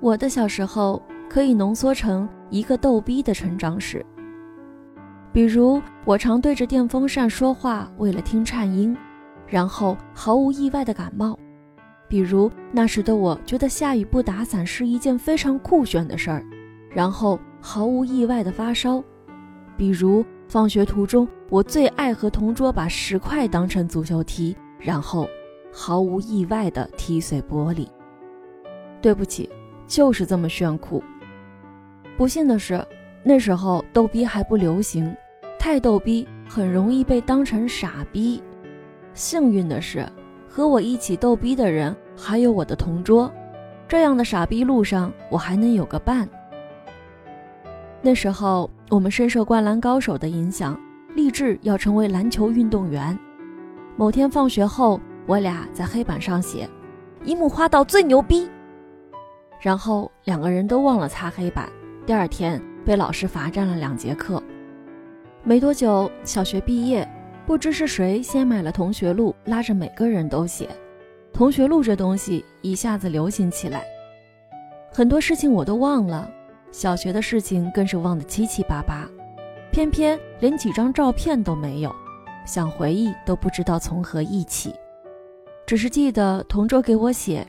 [0.00, 4.04] 我的小时候可以浓缩成一个逗逼的成长史。
[5.32, 8.96] 比如，我常对着电风扇说话，为了听颤音，
[9.46, 11.36] 然后毫无意外的感冒；
[12.08, 16.42] 比如，那时的我觉得下雨不打伞是一件非常酷炫的事儿，
[16.90, 19.02] 然后毫无意外的发烧；
[19.76, 25.28] 比如，放学途中我最爱和同桌把石块当成足球踢，然后
[25.72, 27.86] 毫无意外的踢碎玻璃。
[29.02, 29.50] 对不起，
[29.86, 31.02] 就是这么炫酷。
[32.16, 32.84] 不幸的是，
[33.22, 35.14] 那时候逗逼还不流行。
[35.58, 38.42] 太逗逼，很容易被当成傻逼。
[39.14, 40.06] 幸运的是，
[40.48, 43.32] 和我一起逗逼的人还有我的同桌，
[43.88, 46.28] 这样的傻逼路上，我还能有个伴。
[48.00, 50.78] 那时候，我们深受《灌篮高手》的影响，
[51.14, 53.18] 立志要成为篮球运动员。
[53.96, 56.68] 某天放学后，我俩在黑板上写
[57.24, 58.48] “樱木花道最牛逼”，
[59.60, 61.68] 然后两个人都忘了擦黑板。
[62.04, 64.42] 第二天被老师罚站了两节课。
[65.42, 67.08] 没多久，小学毕业，
[67.46, 70.68] 不知是谁先买了同学录，拉着每个人都写。
[71.32, 73.84] 同学录这东西一下子流行起来，
[74.92, 76.30] 很多事情我都忘了，
[76.72, 79.06] 小学的事情更是忘得七七八八，
[79.70, 81.94] 偏偏连几张照片都没有，
[82.46, 84.74] 想回忆都不知道从何忆起，
[85.66, 87.46] 只是记得同桌给我写：“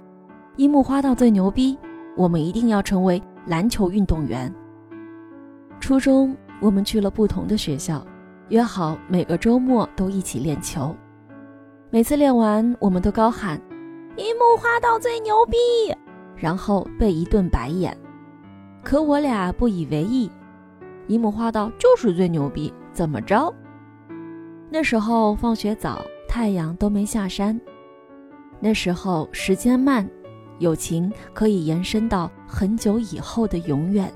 [0.57, 1.77] 樱木花道最牛逼，
[2.17, 4.53] 我们一定要成为篮球运动员。”
[5.79, 6.35] 初中。
[6.59, 8.03] 我们去了不同的学校，
[8.49, 10.91] 约好每个周末都一起练球。
[11.91, 13.61] 每次练完，我们都高喊
[14.17, 15.55] “樱木花道最牛逼”，
[16.35, 17.95] 然后被一顿白眼。
[18.83, 20.31] 可我俩不以为意，
[21.05, 23.53] 樱木花道就是最牛逼，怎么着？
[24.71, 27.61] 那时候放学早，太阳都没下山。
[28.59, 30.09] 那时候时间慢，
[30.59, 34.11] 友情可以延伸到很久以后的永远。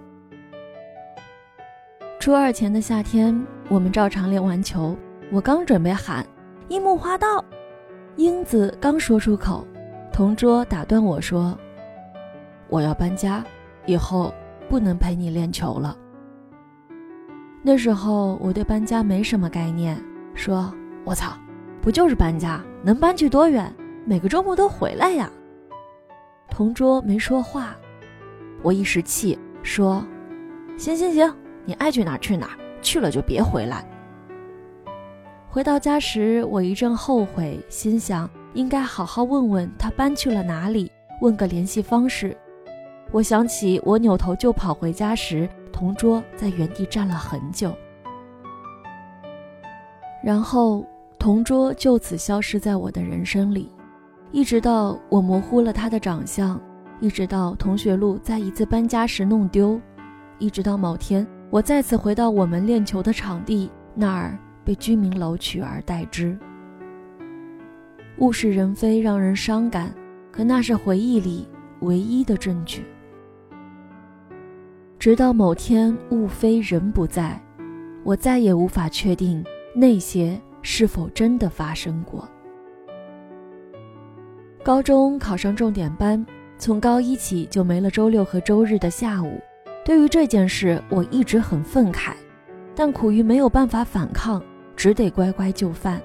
[2.19, 4.95] 初二前的夏天，我们照常练完球。
[5.31, 6.25] 我刚准备喊
[6.69, 7.43] “樱木花道”，
[8.17, 9.65] 英子刚说出口，
[10.11, 11.57] 同桌打断我说
[12.69, 13.43] ：“我要搬家，
[13.85, 14.33] 以后
[14.69, 15.97] 不能陪你练球了。”
[17.63, 19.99] 那时候我对搬家没什么概念，
[20.35, 20.71] 说
[21.05, 21.33] ：“我操，
[21.81, 23.73] 不就是搬家，能搬去多远？
[24.05, 25.31] 每个周末都回来呀。”
[26.51, 27.75] 同桌没说话，
[28.61, 30.05] 我一时气说
[30.77, 33.87] ：“行行行。”你爱去哪儿去哪儿，去了就别回来。
[35.47, 40.91] 回到家时，我一阵后悔，心想应该好好问问他搬去了哪里，
[41.21, 42.35] 问个联系方式。
[43.11, 47.73] 我想起我扭头就跑回家时，同桌在原地站了很久，
[50.21, 50.85] 然后
[51.17, 53.71] 同桌就此消失在我的人生里，
[54.31, 56.59] 一直到我模糊了他的长相，
[57.01, 59.79] 一直到同学录在一次搬家时弄丢，
[60.39, 61.27] 一直到某天。
[61.49, 66.37] 我再次回到我们练球的场地，那儿被居民楼取而代之。
[68.19, 69.93] 物是人非，让人伤感，
[70.31, 71.45] 可那是回忆里
[71.81, 72.85] 唯一的证据。
[74.97, 77.37] 直到某天物非人不在，
[78.05, 79.43] 我再也无法确定
[79.75, 82.25] 那些是否真的发生过。
[84.63, 86.23] 高中考上重点班，
[86.59, 89.41] 从高一起就没了周六和周日的下午。
[89.83, 92.13] 对于这件事，我一直很愤慨，
[92.75, 94.39] 但苦于没有办法反抗，
[94.75, 95.99] 只得乖乖就范。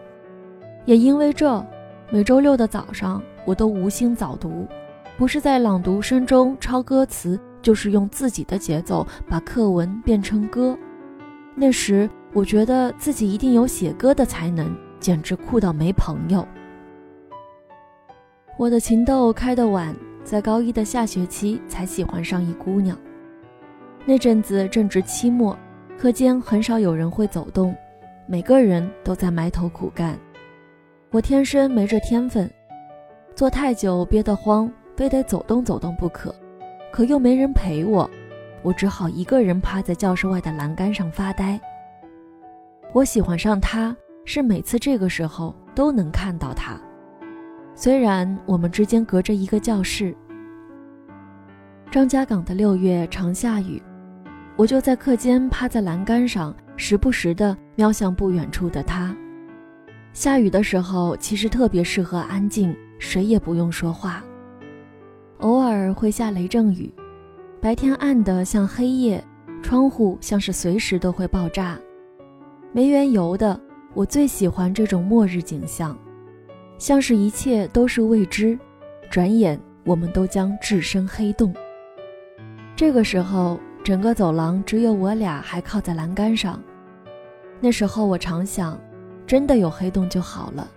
[0.87, 1.63] 也因为这，
[2.11, 4.67] 每周六的早上，我都无心早读，
[5.19, 10.75] 不是在朗读声中抄歌词，就是用自己的节奏把课文变成歌。
[11.55, 16.47] 那时，我觉得自己一定有写歌的才能，简直酷到没朋友。
[18.59, 19.95] 我的情窦开得晚，
[20.25, 22.97] 在高一的下学期才喜欢上一姑娘。
[24.07, 25.55] 那阵子正值期末，
[25.99, 27.77] 课间很少有人会走动，
[28.27, 30.19] 每个人都在埋头苦干。
[31.11, 32.51] 我天生没这天分，
[33.35, 36.35] 坐太久憋得慌，非得走动走动不可，
[36.91, 38.09] 可又没人陪我，
[38.63, 41.61] 我只好一个人趴在教室外的栏杆上发呆。
[42.95, 43.95] 我喜欢上他，
[44.25, 46.81] 是每次这个时候都能看到他，
[47.79, 50.17] 虽然我们之间隔着一个教室。
[51.91, 53.81] 张家港的六月常下雨。
[54.57, 59.15] 我就在课间趴在栏杆上，时不时地瞄向不远处的他。
[60.15, 64.25] 下雨的时候，其实特别适合安静，谁也不用说话。
[65.41, 66.91] 偶尔会下雷阵雨，
[67.61, 69.23] 白天暗得像黑夜，
[69.63, 71.79] 窗户像是随时都会爆炸。
[72.73, 73.61] 没缘由的，
[73.93, 75.95] 我最喜欢这种末日景象，
[76.79, 78.59] 像是一切都是未知，
[79.11, 81.55] 转眼我们都将置身黑洞。
[82.75, 86.63] 这个时候，整个走廊只有我俩还靠在栏杆上。
[87.61, 88.79] 那时候我常想，
[89.27, 90.69] 真的有黑洞就好了，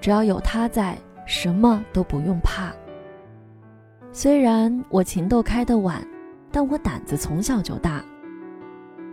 [0.00, 2.70] 只要有他在，什么都不用怕。
[4.12, 6.06] 虽然我情窦开得晚，
[6.52, 8.04] 但我胆子从小就大。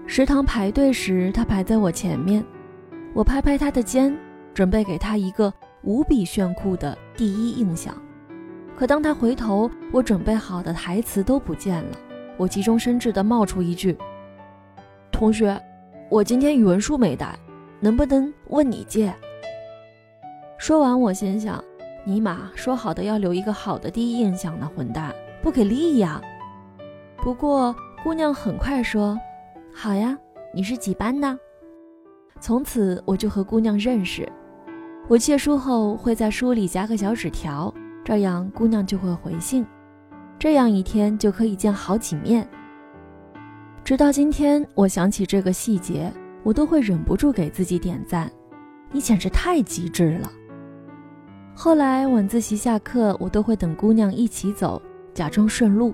[0.07, 2.43] 食堂排队时，他排在我前面，
[3.13, 4.15] 我拍拍他的肩，
[4.53, 5.51] 准备给他一个
[5.85, 7.95] 无比炫酷的第一印象。
[8.75, 11.97] 可当他回头，我准备好的台词都不见了。
[12.35, 13.97] 我急中生智地冒出一句
[15.09, 15.57] ：“同学，
[16.09, 17.39] 我今天语文书没带，
[17.79, 19.13] 能不能问你借？”
[20.59, 21.63] 说完，我心想。
[22.07, 26.21] 尼玛，说好的要留一个好的第一印象呢，混蛋，不给力呀！
[27.17, 29.17] 不过姑娘很快说
[29.73, 30.15] ：“好呀，
[30.53, 31.39] 你是几班的？”
[32.39, 34.31] 从此我就和姑娘认识。
[35.07, 37.71] 我借书后会在书里夹个小纸条，
[38.03, 39.63] 这样姑娘就会回信，
[40.39, 42.47] 这样一天就可以见好几面。
[43.83, 46.11] 直到今天，我想起这个细节，
[46.41, 48.31] 我都会忍不住给自己点赞。
[48.91, 50.31] 你简直太机智了！
[51.53, 54.81] 后来晚自习下课，我都会等姑娘一起走，
[55.13, 55.93] 假装顺路。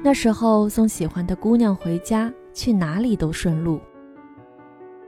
[0.00, 3.80] 那时候送喜欢的姑娘回家，去哪里都顺路。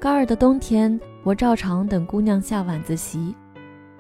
[0.01, 0.99] 高二的冬天，
[1.29, 3.37] 我照常等姑娘下晚自习，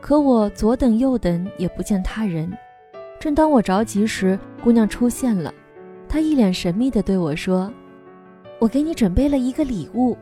[0.00, 2.50] 可我左等右等也不见他人。
[3.20, 5.52] 正当我着急时，姑娘出现了，
[6.08, 7.70] 她一脸神秘地对我说
[8.58, 10.16] ：“我给你准备了一个礼物。”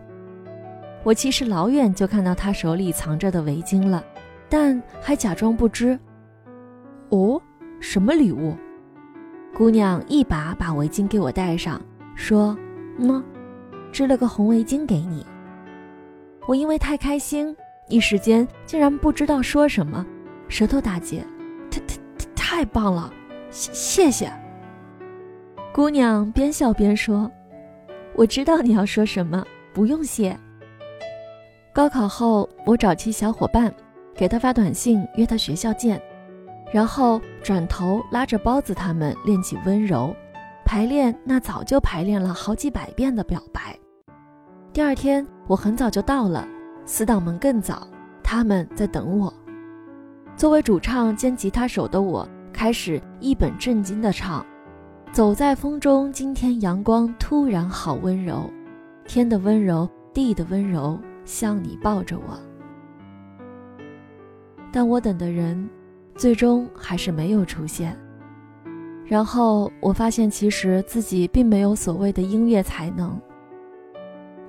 [1.05, 4.05] 我其实老远就看到她手里藏着的围巾了。
[4.49, 5.97] 但还假装不知。
[7.11, 7.41] 哦，
[7.79, 8.53] 什么礼物？
[9.55, 11.81] 姑娘一把把围巾给我戴上，
[12.17, 12.59] 说
[12.99, 13.23] ：“喏，
[13.93, 15.25] 织了个红围巾给你。”
[16.47, 17.55] 我因为太开心，
[17.89, 20.07] 一时间竟然不知道说什么，
[20.49, 21.25] 舌头打结。
[21.71, 21.97] 太太
[22.35, 23.13] 太棒了，
[23.51, 24.33] 谢谢谢。
[25.73, 27.31] 姑娘边笑边说
[28.15, 29.45] ：“我知道你要说什么，
[29.75, 30.39] 不用谢。”
[31.75, 33.75] 高考后，我找齐小伙伴。
[34.15, 36.01] 给他发短信约他学校见，
[36.73, 40.17] 然后转头拉着包子他们练起温柔，
[40.65, 43.79] 排练那早就排练了好几百遍的表白。
[44.77, 46.47] 第二天我很早就到了，
[46.85, 47.89] 死党们更早，
[48.23, 49.33] 他们在等我。
[50.37, 54.45] 作为主唱兼吉他手的我，开始一本正经地唱
[55.11, 58.51] ：“走在风中，今天阳光突然好温柔，
[59.07, 62.39] 天的温柔，地的温柔，像你抱着我。”
[64.71, 65.71] 但我等的人，
[66.17, 67.99] 最终还是没有出现。
[69.07, 73.19] 然后我发现，其实自己并没有所谓的音乐才能。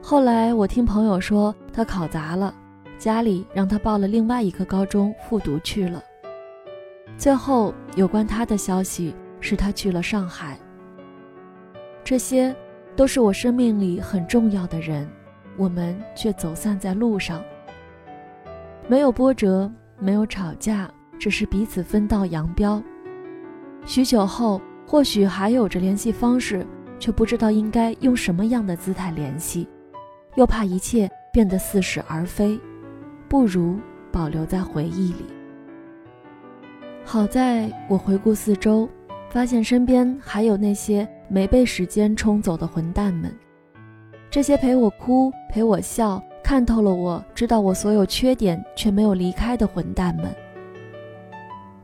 [0.10, 2.56] 后来我听朋友说，他考砸了，
[2.98, 6.02] 家里让他报了另外一个高中复读去了。
[7.18, 10.58] 最后有关他的消息是他去了上海。
[12.06, 12.56] 这些，
[12.96, 15.06] 都是我生命里很重要的人，
[15.58, 17.44] 我们却走散在路上，
[18.88, 19.70] 没有波折。
[20.00, 20.90] 没有吵架，
[21.20, 22.82] 只是彼此分道扬镳。
[23.86, 26.66] 许久后，或许还有着联系方式，
[26.98, 29.68] 却不知道应该用什么样的姿态联系，
[30.38, 32.60] 又怕一切变得似是而非，
[33.28, 33.80] 不如
[34.12, 35.26] 保留在回忆里。
[37.04, 38.88] 好在我回顾四周，
[39.30, 43.36] 发现身边还有那些没被时间冲走的混蛋们，
[44.30, 46.22] 这些陪我哭，陪我笑。
[46.44, 50.34] 看透了，我知道我所有缺点却没有离开的混蛋们。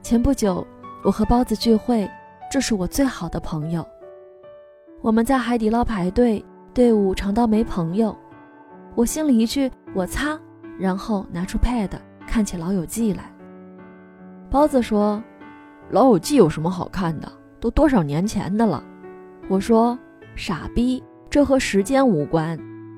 [0.02, 0.66] 前不久，
[1.04, 2.10] 我和包子聚会，
[2.52, 3.86] 这是我最好的朋友。
[5.02, 6.42] 我们在海底捞排队，
[6.74, 8.16] 队伍长到没朋友。
[8.96, 10.40] 我心里一句“我擦”，
[10.78, 11.90] 然后拿出 pad
[12.28, 13.24] 看起《老友记》来。
[14.50, 15.22] 包子说
[15.94, 17.32] ：“《老友记》有什么好看的？
[17.60, 18.84] 都多少年前的了。”
[19.50, 19.98] 我说
[20.36, 22.58] ：“傻逼，这和时间无关。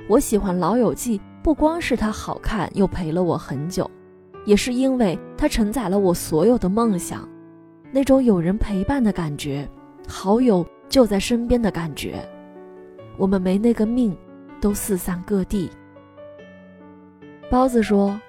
[0.09, 3.87] 我喜欢《老友记》。”不光是它好看，又陪了我很久，
[4.45, 7.29] 也是因为它承载了我所有的梦想，
[7.91, 9.69] 那种有人陪伴的感觉，
[10.07, 12.15] 好友就在身边的感觉。
[13.15, 14.17] 我们没那个命，
[14.59, 15.69] 都四散各地。
[17.49, 18.19] 包子说：“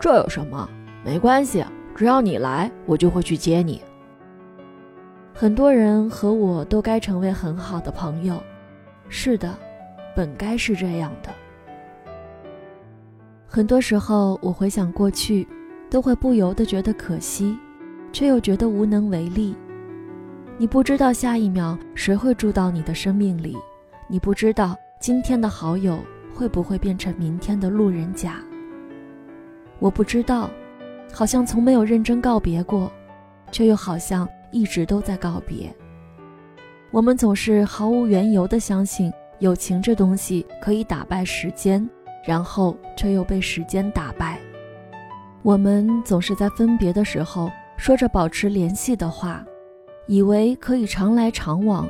[0.00, 0.68] 这有什么？
[1.04, 1.64] 没关系，
[1.94, 3.82] 只要你来，我就会去接你。”
[5.34, 8.42] 很多人和我都该成为很好的朋友，
[9.08, 9.54] 是的，
[10.14, 11.30] 本该是这样的。
[13.46, 15.46] 很多时候，我回想过去，
[15.88, 17.56] 都会不由得觉得可惜，
[18.12, 19.54] 却又觉得无能为力。
[20.56, 23.56] 你不知道下一秒谁会住到你的生命里，
[24.08, 25.98] 你不知道今天的好友
[26.38, 28.36] 会不会变成明天的路人甲。
[29.80, 30.48] 我不知道，
[31.12, 32.92] 好像从没有认真告别过，
[33.50, 35.74] 却又好像一直都在告别。
[36.92, 41.86] 我们总是毫无缘由地相信友情这东西可以打败时间，
[42.24, 44.38] 然后却又被时间打败。
[45.42, 49.44] 我们总是在分别的时候说着保持联系的话，
[50.06, 51.88] 以为可以常来常往，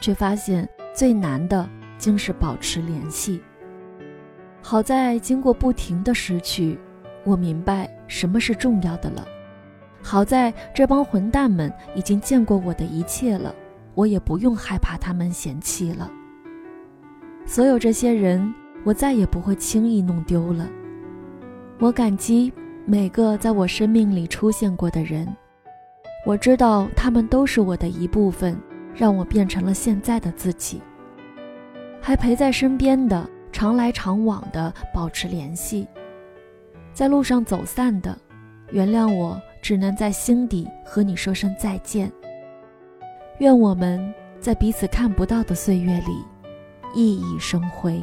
[0.00, 3.40] 却发现最难的竟是保持联系。
[4.68, 6.76] 好在经过不停的失去，
[7.22, 9.24] 我明白什么是重要的了。
[10.02, 13.54] 好在这帮混蛋们已经见过我的一切了，
[13.94, 16.10] 我也不用害怕他们嫌弃了。
[17.44, 20.68] 所有这些人，我再也不会轻易弄丢了。
[21.78, 22.52] 我感激
[22.84, 25.28] 每个在我生命里出现过的人，
[26.26, 28.60] 我知道他们都是我的一部分，
[28.96, 30.82] 让我变成了现在的自己。
[32.00, 35.88] 还陪在身边的，常来常往的保持联系，
[36.92, 38.14] 在路上走散的，
[38.70, 39.40] 原谅我。
[39.62, 42.12] 只能在心底和你说声再见。
[43.38, 46.24] 愿我们在彼此看不到的岁月里，
[46.94, 48.00] 熠熠生辉。